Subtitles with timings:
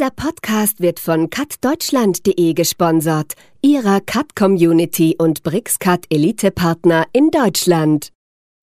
[0.00, 8.10] Dieser Podcast wird von cutdeutschland.de gesponsert, ihrer Cut-Community und BRICS-Cut Elite-Partner in Deutschland.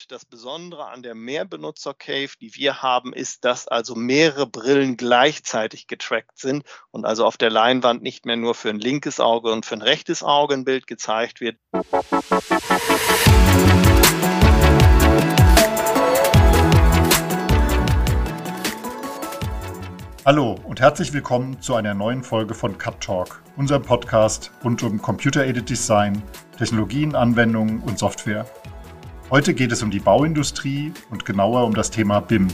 [0.08, 6.40] Das Besondere an der Mehrbenutzer-Cave, die wir haben, ist, dass also mehrere Brillen gleichzeitig getrackt
[6.40, 9.76] sind und also auf der Leinwand nicht mehr nur für ein linkes Auge und für
[9.76, 11.60] ein rechtes Auge ein Bild gezeigt wird.
[20.28, 25.02] Hallo und herzlich willkommen zu einer neuen Folge von Cut Talk, unserem Podcast rund um
[25.02, 26.22] Computer-Aided Design,
[26.58, 28.46] Technologien, Anwendungen und Software.
[29.32, 32.50] Heute geht es um die Bauindustrie und genauer um das Thema BIM.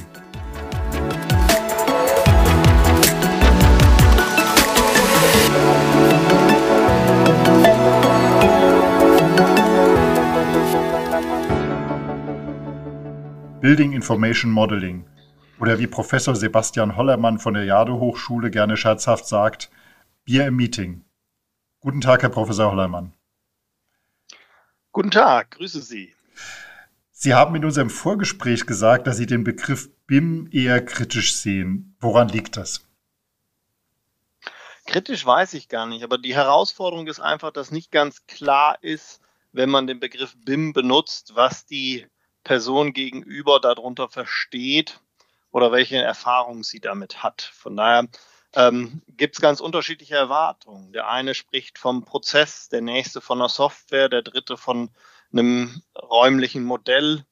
[13.61, 15.05] Building Information Modeling
[15.59, 19.69] oder wie Professor Sebastian Hollermann von der Jade Hochschule gerne scherzhaft sagt,
[20.25, 21.03] Bier im Meeting.
[21.79, 23.13] Guten Tag, Herr Professor Hollermann.
[24.91, 26.13] Guten Tag, grüße Sie.
[27.11, 31.95] Sie haben in unserem Vorgespräch gesagt, dass Sie den Begriff BIM eher kritisch sehen.
[31.99, 32.85] Woran liegt das?
[34.85, 39.21] Kritisch weiß ich gar nicht, aber die Herausforderung ist einfach, dass nicht ganz klar ist,
[39.53, 42.05] wenn man den Begriff BIM benutzt, was die
[42.43, 44.99] Person gegenüber darunter versteht
[45.53, 47.41] oder welche Erfahrungen sie damit hat.
[47.53, 48.07] Von daher
[48.55, 50.91] ähm, gibt es ganz unterschiedliche Erwartungen.
[50.91, 54.89] Der eine spricht vom Prozess, der nächste von der Software, der dritte von
[55.31, 57.23] einem räumlichen Modell.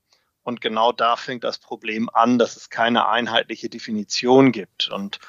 [0.44, 4.90] Und genau da fängt das Problem an, dass es keine einheitliche Definition gibt.
[4.90, 5.20] Und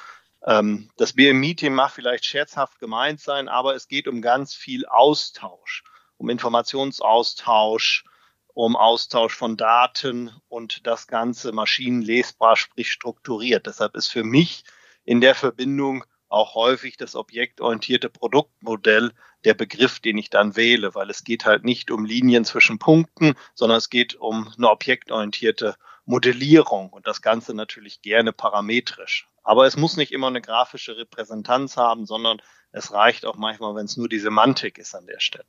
[0.45, 5.83] ähm, das BMI-Team mag vielleicht scherzhaft gemeint sein, aber es geht um ganz viel Austausch,
[6.17, 8.05] um Informationsaustausch,
[8.53, 13.65] um Austausch von Daten und das Ganze maschinenlesbar, sprich strukturiert.
[13.65, 14.63] Deshalb ist für mich
[15.03, 19.11] in der Verbindung auch häufig das objektorientierte Produktmodell
[19.43, 23.35] der Begriff, den ich dann wähle, weil es geht halt nicht um Linien zwischen Punkten,
[23.53, 29.27] sondern es geht um eine objektorientierte Modellierung und das Ganze natürlich gerne parametrisch.
[29.43, 32.41] Aber es muss nicht immer eine grafische Repräsentanz haben, sondern
[32.71, 35.45] es reicht auch manchmal, wenn es nur die Semantik ist an der Stelle.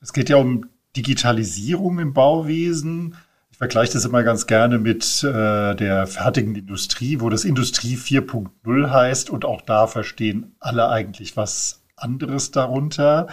[0.00, 3.16] Es geht ja um Digitalisierung im Bauwesen.
[3.50, 8.90] Ich vergleiche das immer ganz gerne mit äh, der fertigen Industrie, wo das Industrie 4.0
[8.90, 13.28] heißt und auch da verstehen alle eigentlich was anderes darunter.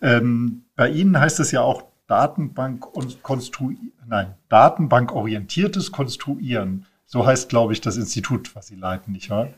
[0.00, 6.86] Ähm, bei Ihnen heißt es ja auch Datenbank und konstruieren, nein, Datenbankorientiertes Konstruieren.
[7.04, 9.48] So heißt, glaube ich, das Institut, was Sie leiten, nicht wahr?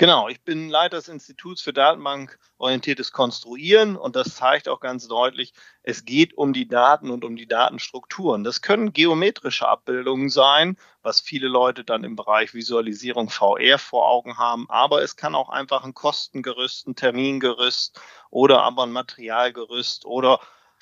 [0.00, 5.52] Genau, ich bin Leiter des Instituts für Datenbankorientiertes Konstruieren und das zeigt auch ganz deutlich,
[5.82, 8.42] es geht um die Daten und um die Datenstrukturen.
[8.42, 14.38] Das können geometrische Abbildungen sein, was viele Leute dann im Bereich Visualisierung VR vor Augen
[14.38, 18.00] haben, aber es kann auch einfach ein Kostengerüst, ein Termingerüst
[18.30, 20.40] oder aber ein Materialgerüst oder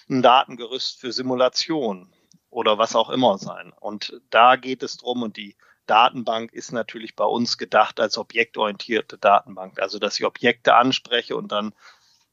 [0.08, 2.08] ein Datengerüst für Simulation
[2.50, 3.72] oder was auch immer sein.
[3.80, 5.56] Und da geht es drum und die
[5.88, 9.80] Datenbank ist natürlich bei uns gedacht als objektorientierte Datenbank.
[9.80, 11.72] Also, dass ich Objekte anspreche und dann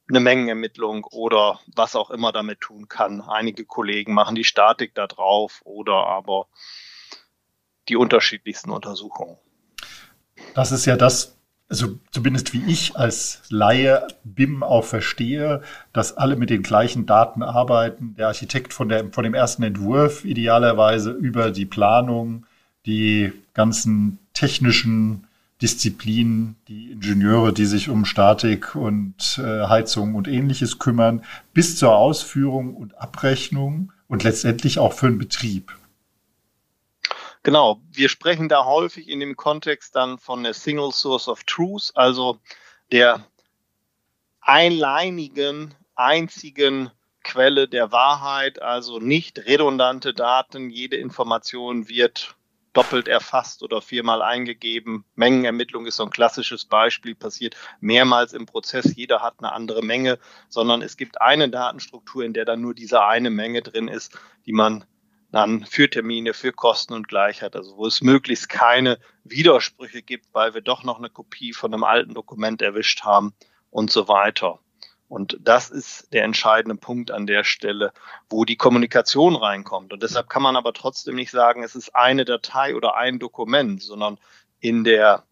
[0.08, 3.22] eine Mengenermittlung oder was auch immer damit tun kann.
[3.22, 6.48] Einige Kollegen machen die Statik da drauf oder aber
[7.90, 9.38] die unterschiedlichsten Untersuchungen.
[10.54, 11.38] Das ist ja das,
[11.70, 17.42] also zumindest wie ich als Laie BIM auch verstehe, dass alle mit den gleichen Daten
[17.42, 18.16] arbeiten.
[18.16, 22.46] Der Architekt von, der, von dem ersten Entwurf idealerweise über die Planung,
[22.86, 25.28] die ganzen technischen
[25.62, 31.96] Disziplinen, die Ingenieure, die sich um Statik und äh, Heizung und ähnliches kümmern, bis zur
[31.96, 35.72] Ausführung und Abrechnung und letztendlich auch für den Betrieb.
[37.44, 41.92] Genau, wir sprechen da häufig in dem Kontext dann von der Single Source of Truth,
[41.94, 42.40] also
[42.92, 43.26] der
[44.42, 46.92] einleinigen, einzigen
[47.24, 50.70] Quelle der Wahrheit, also nicht redundante Daten.
[50.70, 52.36] Jede Information wird
[52.76, 55.06] doppelt erfasst oder viermal eingegeben.
[55.16, 58.96] Mengenermittlung ist so ein klassisches Beispiel, passiert mehrmals im Prozess.
[58.96, 60.20] Jeder hat eine andere Menge,
[60.50, 64.54] sondern es gibt eine Datenstruktur, in der dann nur diese eine Menge drin ist, die
[64.54, 64.86] man
[65.32, 70.54] dann für Termine, für Kosten und Gleichheit, also wo es möglichst keine Widersprüche gibt, weil
[70.54, 73.34] wir doch noch eine Kopie von einem alten Dokument erwischt haben
[73.70, 74.60] und so weiter.
[75.08, 77.94] Und das ist der entscheidende Punkt an der Stelle,
[78.30, 79.94] wo die Kommunikation reinkommt.
[79.94, 83.82] Und deshalb kann man aber trotzdem nicht sagen, es ist eine Datei oder ein Dokument,
[83.84, 84.18] sondern
[84.60, 85.24] in der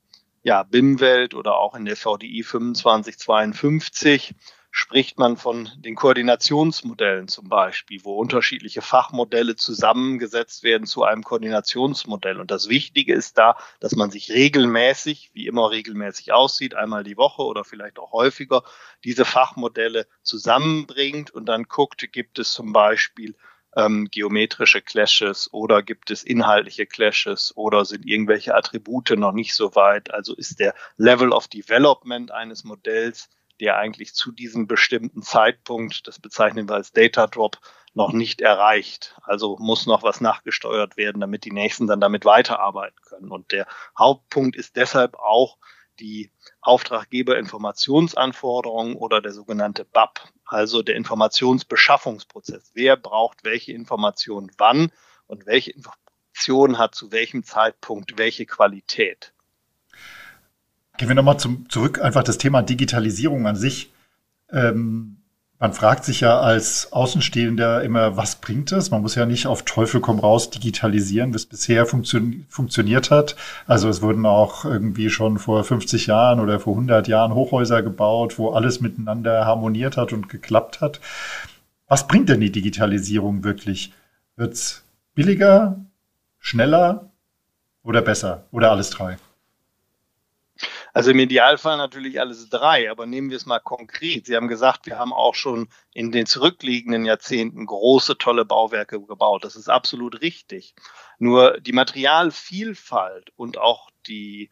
[0.44, 4.36] ja, BIM-Welt oder auch in der VDI 2552
[4.75, 12.40] spricht man von den Koordinationsmodellen zum Beispiel, wo unterschiedliche Fachmodelle zusammengesetzt werden zu einem Koordinationsmodell.
[12.40, 17.18] Und das Wichtige ist da, dass man sich regelmäßig, wie immer regelmäßig aussieht, einmal die
[17.18, 18.64] Woche oder vielleicht auch häufiger,
[19.04, 23.36] diese Fachmodelle zusammenbringt und dann guckt, gibt es zum Beispiel
[23.75, 29.75] ähm, geometrische Clashes oder gibt es inhaltliche Clashes oder sind irgendwelche Attribute noch nicht so
[29.75, 30.12] weit?
[30.12, 36.19] Also ist der Level of Development eines Modells der eigentlich zu diesem bestimmten Zeitpunkt, das
[36.19, 37.59] bezeichnen wir als Data Drop,
[37.94, 39.15] noch nicht erreicht.
[39.23, 43.31] Also muss noch was nachgesteuert werden, damit die Nächsten dann damit weiterarbeiten können.
[43.31, 43.67] Und der
[43.97, 45.57] Hauptpunkt ist deshalb auch
[46.00, 52.71] die Auftraggeberinformationsanforderungen oder der sogenannte BAP, also der Informationsbeschaffungsprozess.
[52.73, 54.91] Wer braucht welche Informationen wann
[55.27, 59.35] und welche Information hat zu welchem Zeitpunkt welche Qualität.
[60.98, 63.92] Gehen wir nochmal zurück, einfach das Thema Digitalisierung an sich.
[64.51, 65.18] Ähm,
[65.63, 68.92] man fragt sich ja als Außenstehender immer, was bringt es?
[68.92, 72.19] Man muss ja nicht auf Teufel komm raus digitalisieren, es bisher funktio
[72.50, 73.38] funktioniert hat.
[73.66, 78.38] Also es wurden auch irgendwie schon vor 50 Jahren oder vor 100 Jahren Hochhäuser gebaut,
[78.38, 81.00] wo alles miteinander harmoniert hat und geklappt hat.
[81.88, 83.94] Was bringt denn die Digitalisierung wirklich?
[84.36, 84.84] Wird's
[85.16, 85.80] billiger,
[86.39, 87.10] schneller
[87.84, 89.18] oder besser oder alles drei?
[90.95, 94.28] Also im Idealfall natürlich alles drei, aber nehmen wir es mal konkret.
[94.28, 99.44] Sie haben gesagt, wir haben auch schon in den zurückliegenden Jahrzehnten große, tolle Bauwerke gebaut.
[99.44, 100.75] Das ist absolut richtig.
[101.18, 104.51] Nur die Materialvielfalt und auch die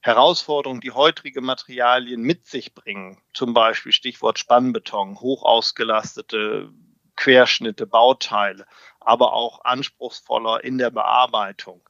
[0.00, 6.72] Herausforderungen, die heutige Materialien mit sich bringen, zum Beispiel Stichwort Spannbeton, hoch ausgelastete
[7.14, 8.66] Querschnitte, Bauteile,
[8.98, 11.88] aber auch anspruchsvoller in der Bearbeitung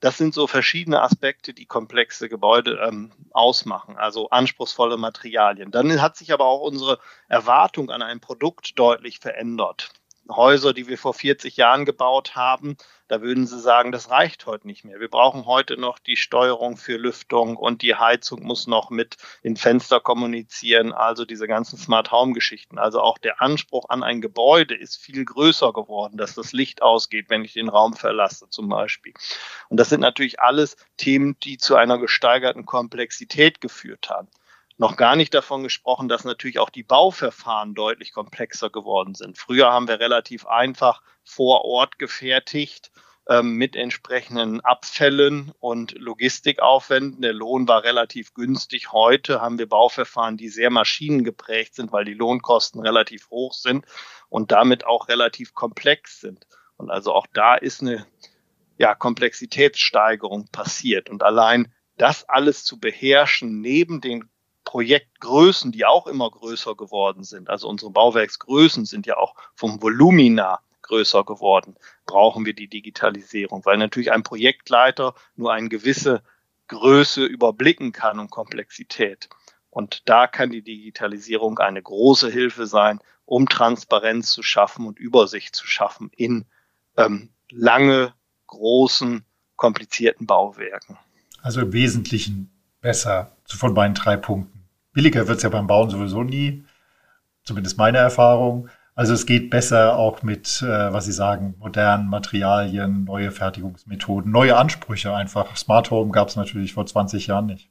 [0.00, 5.70] das sind so verschiedene Aspekte, die komplexe Gebäude ähm, ausmachen, also anspruchsvolle Materialien.
[5.70, 6.98] Dann hat sich aber auch unsere
[7.28, 9.90] Erwartung an ein Produkt deutlich verändert.
[10.28, 12.76] Häuser, die wir vor 40 Jahren gebaut haben,
[13.10, 15.00] da würden Sie sagen, das reicht heute nicht mehr.
[15.00, 19.56] Wir brauchen heute noch die Steuerung für Lüftung und die Heizung muss noch mit den
[19.56, 22.78] Fenster kommunizieren, also diese ganzen Smart Home Geschichten.
[22.78, 27.30] Also auch der Anspruch an ein Gebäude ist viel größer geworden, dass das Licht ausgeht,
[27.30, 29.12] wenn ich den Raum verlasse zum Beispiel.
[29.68, 34.28] Und das sind natürlich alles Themen, die zu einer gesteigerten Komplexität geführt haben.
[34.80, 39.36] Noch gar nicht davon gesprochen, dass natürlich auch die Bauverfahren deutlich komplexer geworden sind.
[39.36, 42.90] Früher haben wir relativ einfach vor Ort gefertigt
[43.28, 47.20] ähm, mit entsprechenden Abfällen und Logistikaufwänden.
[47.20, 48.90] Der Lohn war relativ günstig.
[48.90, 53.84] Heute haben wir Bauverfahren, die sehr maschinengeprägt sind, weil die Lohnkosten relativ hoch sind
[54.30, 56.46] und damit auch relativ komplex sind.
[56.78, 58.06] Und also auch da ist eine
[58.78, 61.10] ja, Komplexitätssteigerung passiert.
[61.10, 64.29] Und allein das alles zu beherrschen, neben den
[64.70, 70.60] Projektgrößen, die auch immer größer geworden sind, also unsere Bauwerksgrößen sind ja auch vom Volumina
[70.82, 71.74] größer geworden,
[72.06, 76.22] brauchen wir die Digitalisierung, weil natürlich ein Projektleiter nur eine gewisse
[76.68, 79.28] Größe überblicken kann und Komplexität.
[79.70, 85.56] Und da kann die Digitalisierung eine große Hilfe sein, um Transparenz zu schaffen und Übersicht
[85.56, 86.44] zu schaffen in
[86.96, 88.14] ähm, lange,
[88.46, 89.24] großen,
[89.56, 90.96] komplizierten Bauwerken.
[91.42, 94.59] Also im Wesentlichen besser von meinen drei Punkten.
[94.92, 96.64] Billiger wird es ja beim Bauen sowieso nie,
[97.44, 98.68] zumindest meine Erfahrung.
[98.94, 104.56] Also es geht besser auch mit, äh, was Sie sagen, modernen Materialien, neue Fertigungsmethoden, neue
[104.56, 105.56] Ansprüche einfach.
[105.56, 107.70] Smart Home gab es natürlich vor 20 Jahren nicht.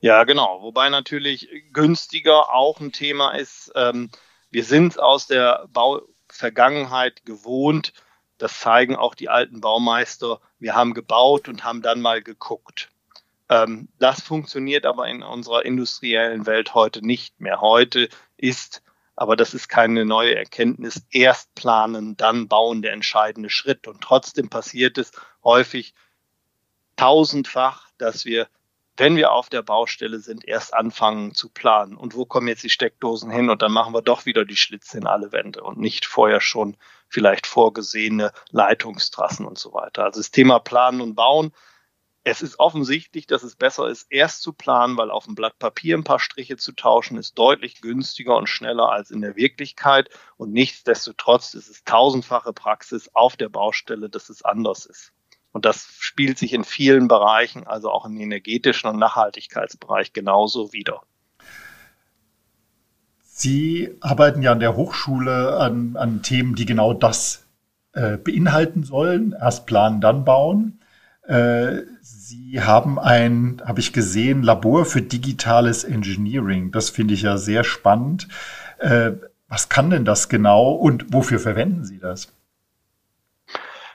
[0.00, 0.60] Ja, genau.
[0.60, 3.72] Wobei natürlich günstiger auch ein Thema ist.
[3.74, 4.10] Ähm,
[4.50, 7.94] wir sind aus der Bauvergangenheit gewohnt.
[8.36, 10.40] Das zeigen auch die alten Baumeister.
[10.58, 12.90] Wir haben gebaut und haben dann mal geguckt.
[13.48, 17.60] Ähm, das funktioniert aber in unserer industriellen Welt heute nicht mehr.
[17.60, 18.82] Heute ist,
[19.16, 23.86] aber das ist keine neue Erkenntnis, erst planen, dann bauen der entscheidende Schritt.
[23.86, 25.94] Und trotzdem passiert es häufig
[26.96, 28.48] tausendfach, dass wir,
[28.96, 31.96] wenn wir auf der Baustelle sind, erst anfangen zu planen.
[31.96, 33.50] Und wo kommen jetzt die Steckdosen hin?
[33.50, 36.76] Und dann machen wir doch wieder die Schlitze in alle Wände und nicht vorher schon
[37.08, 40.04] vielleicht vorgesehene Leitungstrassen und so weiter.
[40.04, 41.52] Also das Thema Planen und Bauen
[42.24, 45.96] es ist offensichtlich, dass es besser ist, erst zu planen, weil auf dem Blatt Papier
[45.96, 50.08] ein paar Striche zu tauschen ist deutlich günstiger und schneller als in der Wirklichkeit.
[50.38, 55.12] Und nichtsdestotrotz ist es tausendfache Praxis auf der Baustelle, dass es anders ist.
[55.52, 61.02] Und das spielt sich in vielen Bereichen, also auch im energetischen und Nachhaltigkeitsbereich genauso wieder.
[63.20, 67.46] Sie arbeiten ja an der Hochschule an, an Themen, die genau das
[67.92, 69.36] äh, beinhalten sollen.
[69.38, 70.80] Erst planen, dann bauen.
[71.26, 76.70] Äh, Sie haben ein, habe ich gesehen, Labor für digitales Engineering.
[76.70, 78.28] Das finde ich ja sehr spannend.
[78.78, 79.12] Äh,
[79.48, 82.32] was kann denn das genau und wofür verwenden Sie das?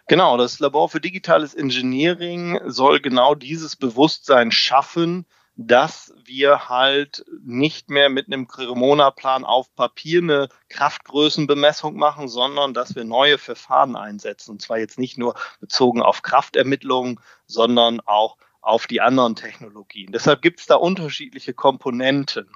[0.07, 5.25] Genau, das Labor für digitales Engineering soll genau dieses Bewusstsein schaffen,
[5.62, 12.96] dass wir halt nicht mehr mit einem Cremona-Plan auf Papier eine Kraftgrößenbemessung machen, sondern dass
[12.96, 14.51] wir neue Verfahren einsetzen.
[14.51, 20.13] Und zwar jetzt nicht nur bezogen auf Kraftermittlungen, sondern auch auf die anderen Technologien.
[20.13, 22.50] Deshalb gibt es da unterschiedliche Komponenten.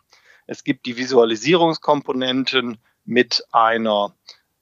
[0.47, 4.15] Es gibt die Visualisierungskomponenten mit einer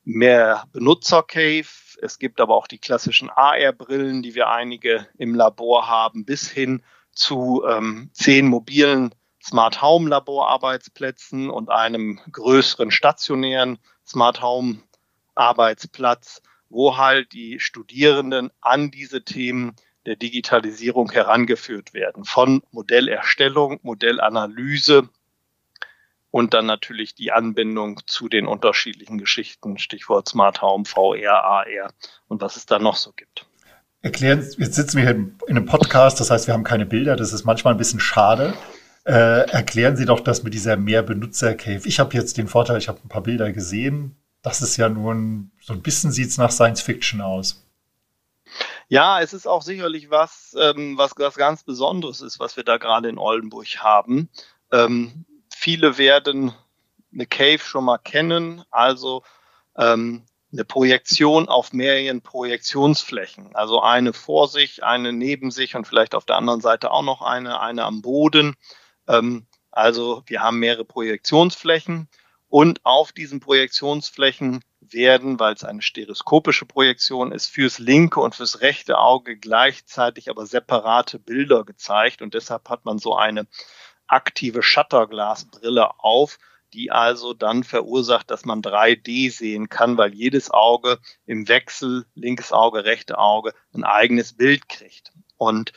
[0.04, 1.68] mehr Benutzer-Cave.
[2.02, 6.82] Es gibt aber auch die klassischen AR-Brillen, die wir einige im Labor haben, bis hin
[7.14, 9.14] zu ähm, zehn mobilen
[9.44, 14.80] Smart Home Laborarbeitsplätzen und einem größeren stationären Smart Home
[15.36, 19.76] Arbeitsplatz, wo halt die Studierenden an diese Themen
[20.06, 22.24] der Digitalisierung herangeführt werden.
[22.26, 25.10] Von Modellerstellung, Modellanalyse
[26.30, 31.94] und dann natürlich die Anbindung zu den unterschiedlichen Geschichten, Stichwort Smart Home, VR, AR
[32.28, 33.46] und was es da noch so gibt
[34.02, 37.34] erklären, jetzt sitzen wir hier in einem Podcast, das heißt, wir haben keine Bilder, das
[37.34, 38.54] ist manchmal ein bisschen schade.
[39.04, 41.82] Äh, erklären Sie doch das mit dieser Mehr-Benutzer-Cave.
[41.86, 44.16] Ich habe jetzt den Vorteil, ich habe ein paar Bilder gesehen.
[44.44, 47.64] Das ist ja nun, so ein bisschen sieht es nach Science Fiction aus.
[48.90, 52.78] Ja, es ist auch sicherlich was, ähm, was, was ganz Besonderes ist, was wir da
[52.78, 54.30] gerade in Oldenburg haben.
[54.72, 56.54] Ähm, viele werden
[57.14, 59.24] eine Cave schon mal kennen, also
[59.78, 63.56] ähm, eine Projektion auf mehreren Projektionsflächen.
[63.56, 67.22] Also eine vor sich, eine neben sich und vielleicht auf der anderen Seite auch noch
[67.22, 68.56] eine, eine am Boden.
[69.08, 72.10] Ähm, also wir haben mehrere Projektionsflächen
[72.50, 78.60] und auf diesen Projektionsflächen werden, weil es eine stereoskopische Projektion ist, fürs linke und fürs
[78.60, 83.48] rechte Auge gleichzeitig aber separate Bilder gezeigt und deshalb hat man so eine
[84.08, 86.38] aktive Shutterglasbrille auf,
[86.74, 92.52] die also dann verursacht, dass man 3D sehen kann, weil jedes Auge im Wechsel, linkes
[92.52, 95.12] Auge, rechte Auge, ein eigenes Bild kriegt.
[95.38, 95.74] Und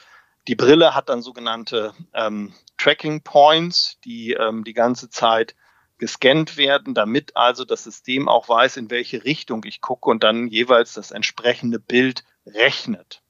[0.49, 5.55] die Brille hat dann sogenannte ähm, Tracking Points, die ähm, die ganze Zeit
[5.99, 10.49] gescannt werden, damit also das System auch weiß, in welche Richtung ich gucke und dann
[10.49, 13.23] jeweils das entsprechende Bild rechnet.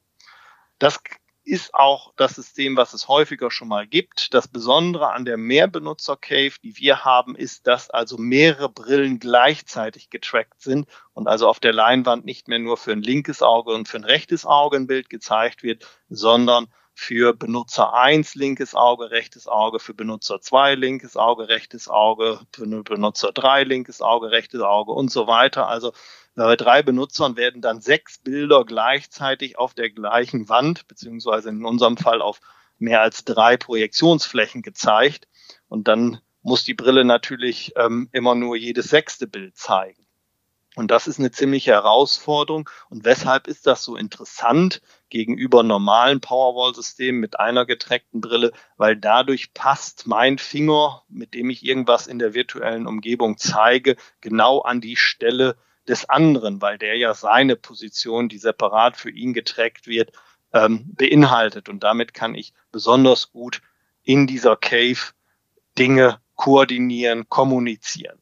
[0.78, 1.00] Das
[1.45, 4.33] ist auch das System, was es häufiger schon mal gibt.
[4.33, 10.63] Das Besondere an der Mehrbenutzer-Cave, die wir haben, ist, dass also mehrere Brillen gleichzeitig getrackt
[10.63, 13.99] sind und also auf der Leinwand nicht mehr nur für ein linkes Auge und für
[13.99, 19.81] ein rechtes Auge ein Bild gezeigt wird, sondern für Benutzer 1 linkes Auge, rechtes Auge,
[19.81, 25.11] für Benutzer 2 linkes Auge, rechtes Auge, für Benutzer 3 linkes Auge, rechtes Auge und
[25.11, 25.69] so weiter.
[25.69, 25.93] Also
[26.37, 31.97] bei drei Benutzern werden dann sechs Bilder gleichzeitig auf der gleichen Wand, beziehungsweise in unserem
[31.97, 32.41] Fall auf
[32.79, 35.29] mehr als drei Projektionsflächen gezeigt.
[35.69, 40.03] Und dann muss die Brille natürlich ähm, immer nur jedes sechste Bild zeigen.
[40.76, 42.69] Und das ist eine ziemliche Herausforderung.
[42.90, 48.52] Und weshalb ist das so interessant gegenüber normalen Powerwall-Systemen mit einer getrackten Brille?
[48.76, 54.61] Weil dadurch passt mein Finger, mit dem ich irgendwas in der virtuellen Umgebung zeige, genau
[54.61, 55.57] an die Stelle,
[55.88, 60.12] des anderen, weil der ja seine Position, die separat für ihn getrackt wird,
[60.52, 61.69] ähm, beinhaltet.
[61.69, 63.61] Und damit kann ich besonders gut
[64.02, 65.12] in dieser Cave
[65.78, 68.19] Dinge koordinieren, kommunizieren.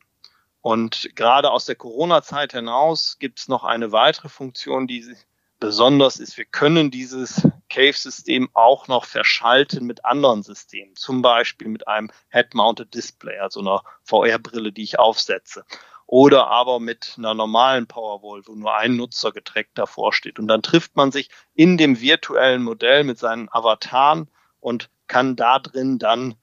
[0.62, 5.04] Und gerade aus der Corona-Zeit hinaus gibt es noch eine weitere Funktion, die
[5.58, 6.38] besonders ist.
[6.38, 12.94] Wir können dieses Cave-System auch noch verschalten mit anderen Systemen, zum Beispiel mit einem Head-Mounted
[12.94, 15.64] Display, also einer VR-Brille, die ich aufsetze
[16.12, 20.38] oder aber mit einer normalen Powerwall, wo nur ein Nutzer getrackt davor steht.
[20.38, 24.28] Und dann trifft man sich in dem virtuellen Modell mit seinen Avataren
[24.60, 26.34] und kann da drin dann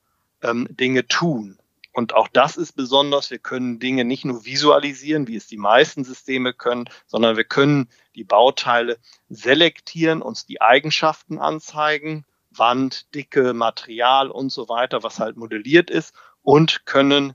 [0.42, 1.59] ähm, Dinge tun.
[1.92, 3.32] Und auch das ist besonders.
[3.32, 7.90] Wir können Dinge nicht nur visualisieren, wie es die meisten Systeme können, sondern wir können
[8.16, 15.38] die Bauteile selektieren, uns die Eigenschaften anzeigen, Wand, Dicke, Material und so weiter, was halt
[15.38, 17.34] modelliert ist und können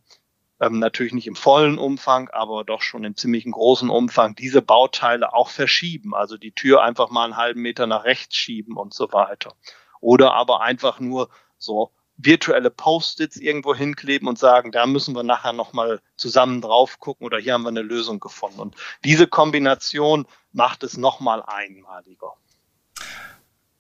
[0.61, 5.33] ähm, natürlich nicht im vollen Umfang, aber doch schon im ziemlichen großen Umfang diese Bauteile
[5.35, 6.15] auch verschieben.
[6.15, 9.55] Also die Tür einfach mal einen halben Meter nach rechts schieben und so weiter.
[10.01, 15.53] Oder aber einfach nur so virtuelle Post-its irgendwo hinkleben und sagen, da müssen wir nachher
[15.53, 18.61] nochmal zusammen drauf gucken oder hier haben wir eine Lösung gefunden.
[18.61, 22.33] Und diese Kombination macht es nochmal einmaliger.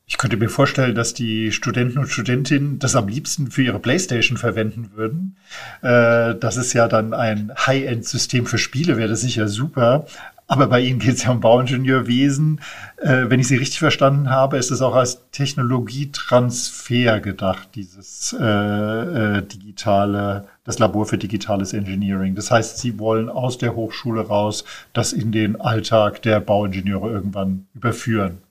[0.06, 4.36] Ich könnte mir vorstellen, dass die Studenten und Studentinnen das am liebsten für ihre Playstation
[4.36, 5.38] verwenden würden.
[5.80, 10.06] Äh, das ist ja dann ein High-End-System für Spiele, wäre das sicher super.
[10.46, 12.60] Aber bei Ihnen geht es ja um Bauingenieurwesen.
[12.98, 18.44] Äh, wenn ich Sie richtig verstanden habe, ist es auch als Technologietransfer gedacht, dieses äh,
[18.44, 22.34] äh, digitale, das Labor für digitales Engineering.
[22.34, 27.66] Das heißt, Sie wollen aus der Hochschule raus das in den Alltag der Bauingenieure irgendwann
[27.74, 28.42] überführen.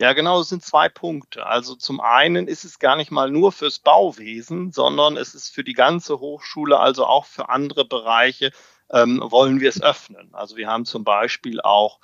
[0.00, 1.44] Ja, genau, es sind zwei Punkte.
[1.44, 5.62] Also zum einen ist es gar nicht mal nur fürs Bauwesen, sondern es ist für
[5.62, 8.50] die ganze Hochschule, also auch für andere Bereiche,
[8.92, 10.30] ähm, wollen wir es öffnen.
[10.32, 12.00] Also wir haben zum Beispiel auch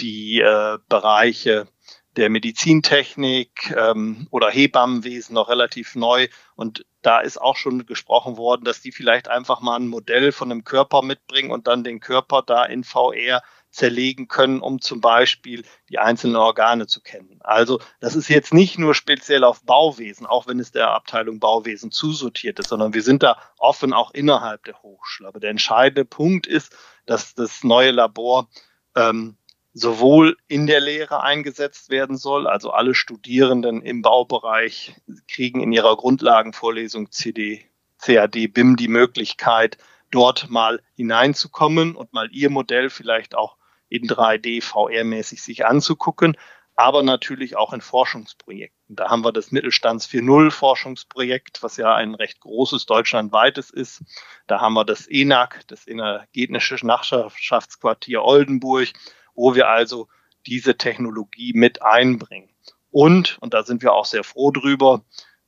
[0.00, 1.68] die äh, Bereiche
[2.16, 6.28] der Medizintechnik ähm, oder Hebammenwesen noch relativ neu.
[6.54, 10.50] Und da ist auch schon gesprochen worden, dass die vielleicht einfach mal ein Modell von
[10.50, 13.42] einem Körper mitbringen und dann den Körper da in VR
[13.74, 17.40] zerlegen können, um zum Beispiel die einzelnen Organe zu kennen.
[17.40, 21.90] Also das ist jetzt nicht nur speziell auf Bauwesen, auch wenn es der Abteilung Bauwesen
[21.90, 25.28] zusortiert ist, sondern wir sind da offen auch innerhalb der Hochschule.
[25.28, 26.76] Aber der entscheidende Punkt ist,
[27.06, 28.48] dass das neue Labor
[28.94, 29.36] ähm,
[29.72, 34.94] sowohl in der Lehre eingesetzt werden soll, also alle Studierenden im Baubereich
[35.26, 37.64] kriegen in ihrer Grundlagenvorlesung CD,
[38.00, 39.78] CAD, BIM die Möglichkeit,
[40.12, 43.56] dort mal hineinzukommen und mal ihr Modell vielleicht auch
[43.88, 46.36] in 3D VR-mäßig sich anzugucken,
[46.76, 48.96] aber natürlich auch in Forschungsprojekten.
[48.96, 54.02] Da haben wir das Mittelstands 4.0 Forschungsprojekt, was ja ein recht großes deutschlandweites ist.
[54.46, 58.88] Da haben wir das ENAC, das Energetische Nachbarschaftsquartier Oldenburg,
[59.34, 60.08] wo wir also
[60.46, 62.50] diese Technologie mit einbringen.
[62.90, 65.04] Und, und da sind wir auch sehr froh drüber,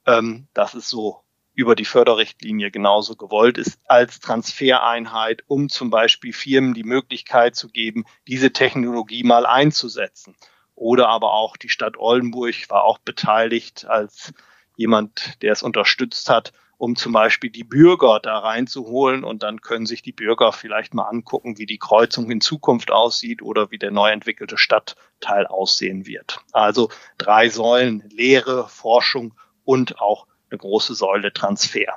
[0.07, 1.23] ähm, dass es so
[1.57, 7.69] über die Förderrichtlinie genauso gewollt ist als Transfereinheit, um zum Beispiel Firmen die Möglichkeit zu
[7.69, 10.37] geben, diese Technologie mal einzusetzen.
[10.75, 14.35] Oder aber auch die Stadt Oldenburg war auch beteiligt als
[14.77, 19.87] jemand, der es unterstützt hat, um zum Beispiel die Bürger da reinzuholen und dann können
[19.87, 23.91] sich die Bürger vielleicht mal angucken, wie die Kreuzung in Zukunft aussieht oder wie der
[23.91, 26.41] neu entwickelte Stadtteil aussehen wird.
[26.53, 29.33] Also drei Säulen, Lehre, Forschung
[29.65, 31.95] und auch eine große Säule Transfer.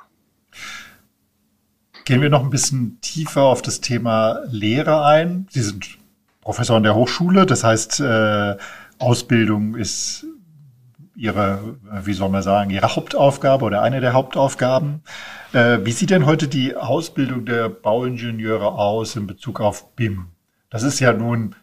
[2.04, 5.46] Gehen wir noch ein bisschen tiefer auf das Thema Lehre ein.
[5.50, 5.98] Sie sind
[6.40, 8.56] Professor an der Hochschule, das heißt, äh,
[8.98, 10.26] Ausbildung ist
[11.14, 15.02] Ihre, wie soll man sagen, Ihre Hauptaufgabe oder eine der Hauptaufgaben.
[15.52, 20.28] Äh, wie sieht denn heute die Ausbildung der Bauingenieure aus in Bezug auf BIM?
[20.70, 21.54] Das ist ja nun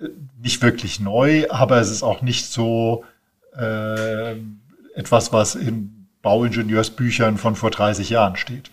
[0.00, 0.08] äh,
[0.40, 3.04] nicht wirklich neu, aber es ist auch nicht so
[3.56, 4.36] äh,
[4.94, 8.70] etwas, was in Bauingenieursbüchern von vor 30 Jahren steht.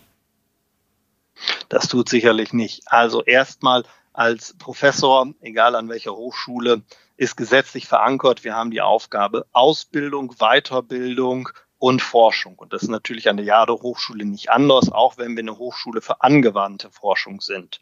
[1.68, 2.84] Das tut sicherlich nicht.
[2.86, 3.84] Also erstmal
[4.14, 6.82] als Professor, egal an welcher Hochschule,
[7.18, 8.44] ist gesetzlich verankert.
[8.44, 12.56] Wir haben die Aufgabe Ausbildung, Weiterbildung und Forschung.
[12.56, 16.02] Und das ist natürlich an der Jade Hochschule nicht anders, auch wenn wir eine Hochschule
[16.02, 17.80] für angewandte Forschung sind.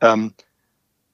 [0.00, 0.34] Ähm,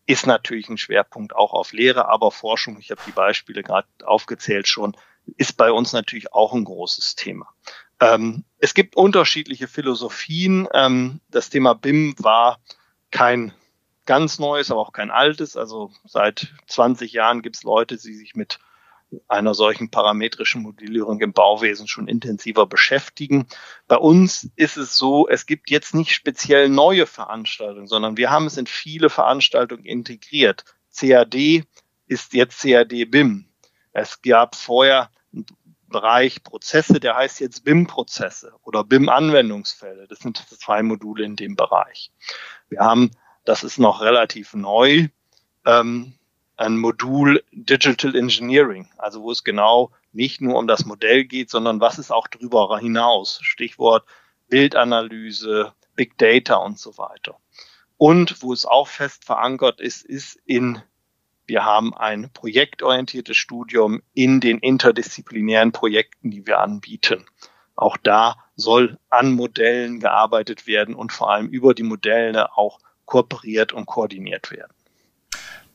[0.07, 4.67] ist natürlich ein Schwerpunkt auch auf Lehre, aber Forschung, ich habe die Beispiele gerade aufgezählt
[4.67, 4.97] schon,
[5.37, 7.49] ist bei uns natürlich auch ein großes Thema.
[8.01, 10.69] Ähm, es gibt unterschiedliche Philosophien.
[10.73, 12.59] Ähm, das Thema BIM war
[13.11, 13.53] kein
[14.07, 15.57] ganz neues, aber auch kein altes.
[15.57, 18.59] Also seit 20 Jahren gibt es Leute, die sich mit
[19.29, 23.47] einer solchen parametrischen Modellierung im Bauwesen schon intensiver beschäftigen.
[23.89, 28.47] Bei uns ist es so, es gibt jetzt nicht speziell neue Veranstaltungen, sondern wir haben
[28.47, 30.65] es in viele Veranstaltungen integriert.
[30.97, 31.65] CAD
[32.07, 33.47] ist jetzt CAD BIM.
[33.93, 35.11] Es gab vorher
[35.91, 40.07] Bereich Prozesse, der heißt jetzt BIM-Prozesse oder BIM-Anwendungsfälle.
[40.09, 42.11] Das sind zwei Module in dem Bereich.
[42.69, 43.11] Wir haben,
[43.45, 45.09] das ist noch relativ neu,
[45.67, 46.15] ähm,
[46.57, 51.81] ein Modul Digital Engineering, also wo es genau nicht nur um das Modell geht, sondern
[51.81, 53.41] was ist auch darüber hinaus.
[53.43, 54.05] Stichwort
[54.49, 57.37] Bildanalyse, Big Data und so weiter.
[57.97, 60.83] Und wo es auch fest verankert ist, ist in
[61.51, 67.25] wir haben ein projektorientiertes Studium in den interdisziplinären Projekten, die wir anbieten.
[67.75, 73.73] Auch da soll an Modellen gearbeitet werden und vor allem über die Modelle auch kooperiert
[73.73, 74.73] und koordiniert werden.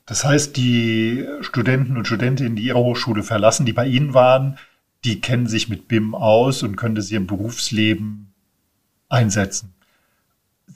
[0.05, 4.57] Das heißt, die Studenten und Studentinnen, die Ihre Hochschule verlassen, die bei Ihnen waren,
[5.03, 8.33] die kennen sich mit BIM aus und können das im Berufsleben
[9.09, 9.73] einsetzen.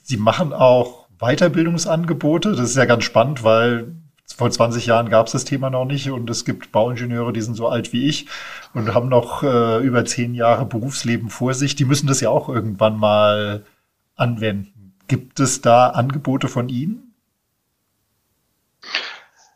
[0.02, 2.50] Sie machen auch Weiterbildungsangebote.
[2.50, 3.94] Das ist ja ganz spannend, weil
[4.40, 7.56] vor 20 Jahren gab es das Thema noch nicht und es gibt Bauingenieure, die sind
[7.56, 8.24] so alt wie ich
[8.72, 11.76] und haben noch äh, über zehn Jahre Berufsleben vor sich.
[11.76, 13.66] Die müssen das ja auch irgendwann mal
[14.16, 14.94] anwenden.
[15.08, 17.14] Gibt es da Angebote von Ihnen?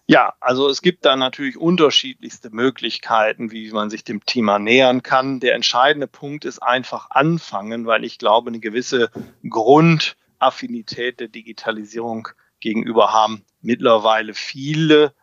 [0.07, 5.41] Ja, also es gibt da natürlich unterschiedlichste Möglichkeiten, wie man sich dem Thema nähern kann.
[5.41, 9.11] Der entscheidende Punkt ist einfach anfangen, weil ich glaube, eine gewisse
[9.49, 12.29] Grundaffinität der Digitalisierung
[12.65, 15.15] gegenüber haben mittlerweile viele.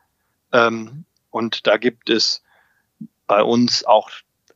[0.53, 2.43] Ähm, und da gibt es
[3.25, 4.11] bei uns auch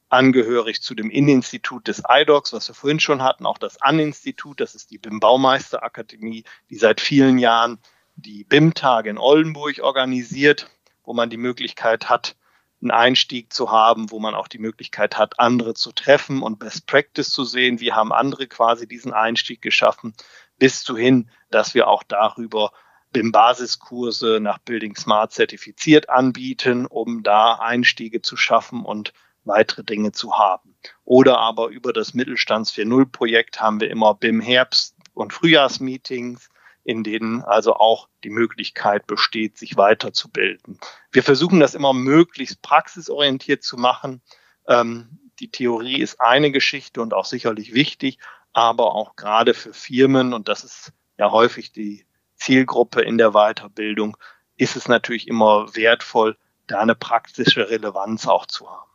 [0.09, 4.75] angehörig zu dem Inninstitut des IDOCs, was wir vorhin schon hatten, auch das An-Institut, das
[4.75, 7.79] ist die BIM-Baumeisterakademie, die seit vielen Jahren
[8.15, 10.69] die BIM-Tage in Oldenburg organisiert,
[11.03, 12.35] wo man die Möglichkeit hat,
[12.81, 16.85] einen Einstieg zu haben, wo man auch die Möglichkeit hat, andere zu treffen und Best
[16.85, 17.79] Practice zu sehen.
[17.79, 20.13] Wie haben andere quasi diesen Einstieg geschaffen,
[20.57, 22.71] bis zu hin, dass wir auch darüber
[23.11, 29.13] BIM-Basiskurse nach Building Smart zertifiziert anbieten, um da Einstiege zu schaffen und
[29.45, 30.75] weitere Dinge zu haben.
[31.05, 36.49] Oder aber über das Mittelstands 4.0 Projekt haben wir immer BIM Herbst- und Frühjahrsmeetings,
[36.83, 40.77] in denen also auch die Möglichkeit besteht, sich weiterzubilden.
[41.11, 44.21] Wir versuchen das immer möglichst praxisorientiert zu machen.
[44.67, 48.19] Ähm, die Theorie ist eine Geschichte und auch sicherlich wichtig,
[48.55, 52.05] aber auch gerade für Firmen, und das ist ja häufig die
[52.37, 54.15] Zielgruppe in der Weiterbildung,
[54.55, 58.89] ist es natürlich immer wertvoll, da eine praktische Relevanz auch zu haben.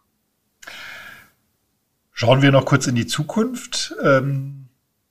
[2.10, 3.94] Schauen wir noch kurz in die Zukunft.
[4.02, 4.68] Ähm,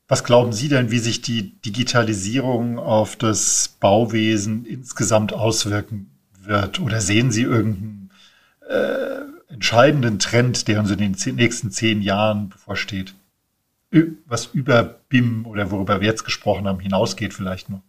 [0.08, 6.10] was glauben Sie denn, wie sich die Digitalisierung auf das Bauwesen insgesamt auswirken
[6.42, 6.80] wird?
[6.80, 8.12] Oder sehen Sie irgendeinen
[8.68, 13.14] äh, entscheidenden Trend, der uns in den nächsten zehn Jahren bevorsteht?
[14.26, 17.82] Was über BIM oder worüber wir jetzt gesprochen haben, hinausgeht vielleicht noch?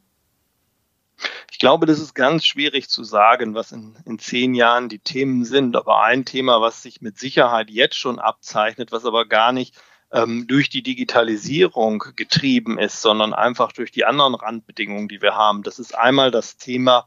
[1.60, 5.76] glaube, das ist ganz schwierig zu sagen, was in, in zehn Jahren die Themen sind.
[5.76, 9.76] Aber ein Thema, was sich mit Sicherheit jetzt schon abzeichnet, was aber gar nicht
[10.10, 15.62] ähm, durch die Digitalisierung getrieben ist, sondern einfach durch die anderen Randbedingungen, die wir haben.
[15.62, 17.06] Das ist einmal das Thema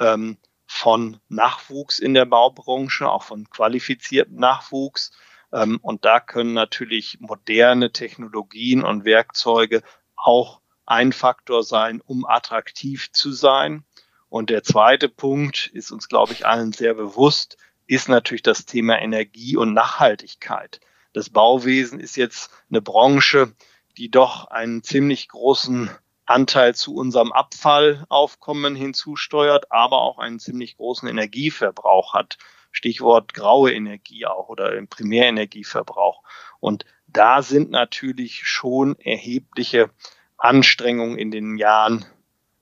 [0.00, 5.12] ähm, von Nachwuchs in der Baubranche, auch von qualifiziertem Nachwuchs.
[5.52, 9.82] Ähm, und da können natürlich moderne Technologien und Werkzeuge
[10.16, 13.84] auch ein Faktor sein, um attraktiv zu sein.
[14.28, 19.00] Und der zweite Punkt ist uns, glaube ich, allen sehr bewusst, ist natürlich das Thema
[19.00, 20.80] Energie und Nachhaltigkeit.
[21.12, 23.52] Das Bauwesen ist jetzt eine Branche,
[23.96, 25.90] die doch einen ziemlich großen
[26.24, 32.38] Anteil zu unserem Abfallaufkommen hinzusteuert, aber auch einen ziemlich großen Energieverbrauch hat.
[32.70, 36.22] Stichwort graue Energie auch oder im Primärenergieverbrauch.
[36.60, 39.90] Und da sind natürlich schon erhebliche
[40.36, 42.04] Anstrengungen in den Jahren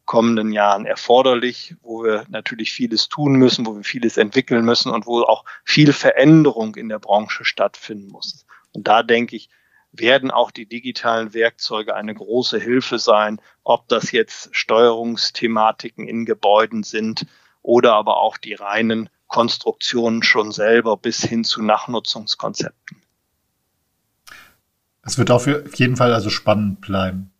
[0.08, 5.06] kommenden Jahren erforderlich, wo wir natürlich vieles tun müssen, wo wir vieles entwickeln müssen und
[5.06, 8.46] wo auch viel Veränderung in der Branche stattfinden muss.
[8.72, 9.50] Und da denke ich,
[9.92, 16.84] werden auch die digitalen Werkzeuge eine große Hilfe sein, ob das jetzt Steuerungsthematiken in Gebäuden
[16.84, 17.26] sind
[17.60, 22.98] oder aber auch die reinen Konstruktionen schon selber bis hin zu Nachnutzungskonzepten.
[25.02, 27.30] Es wird auf jeden Fall also spannend bleiben.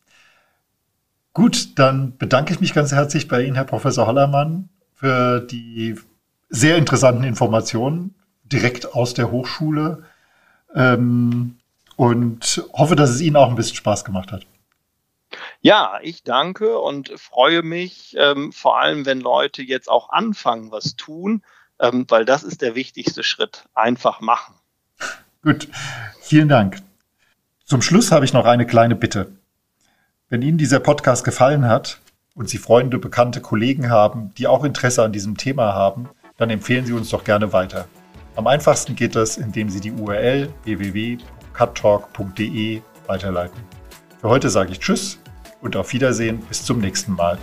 [1.35, 5.99] Gut, dann bedanke ich mich ganz herzlich bei Ihnen, Herr Professor Hollermann, für die
[6.49, 10.05] sehr interessanten Informationen direkt aus der Hochschule
[10.75, 11.59] ähm,
[11.97, 14.47] und hoffe, dass es Ihnen auch ein bisschen Spaß gemacht hat.
[15.61, 20.97] Ja, ich danke und freue mich, ähm, vor allem wenn Leute jetzt auch anfangen, was
[20.97, 21.43] tun,
[21.81, 23.69] ähm, weil das ist der wichtigste Schritt.
[23.75, 24.55] Einfach machen.
[25.43, 25.69] Gut,
[26.21, 26.79] vielen Dank.
[27.65, 29.33] Zum Schluss habe ich noch eine kleine Bitte.
[30.29, 32.01] Wenn Ihnen dieser Podcast gefallen hat
[32.35, 36.87] und Sie Freunde, bekannte Kollegen haben, die auch Interesse an diesem Thema haben, dann empfehlen
[36.87, 37.89] Sie uns doch gerne weiter.
[38.37, 43.61] Am einfachsten geht das, indem Sie die URL www.cuttalk.de weiterleiten.
[44.21, 45.19] Für heute sage ich Tschüss
[45.61, 47.39] und auf Wiedersehen bis zum nächsten Mal.